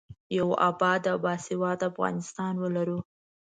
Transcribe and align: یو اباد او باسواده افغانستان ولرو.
یو 0.37 0.49
اباد 0.69 1.01
او 1.11 1.17
باسواده 1.25 1.83
افغانستان 1.91 2.53
ولرو. 2.63 2.99